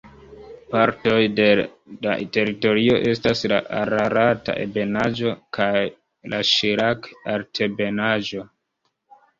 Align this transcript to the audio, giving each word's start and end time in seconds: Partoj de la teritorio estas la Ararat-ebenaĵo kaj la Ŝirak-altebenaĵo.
Partoj 0.69 1.19
de 1.39 1.45
la 2.07 2.15
teritorio 2.37 2.97
estas 3.11 3.45
la 3.53 3.61
Ararat-ebenaĵo 3.83 5.35
kaj 5.61 5.73
la 6.35 6.43
Ŝirak-altebenaĵo. 6.55 8.49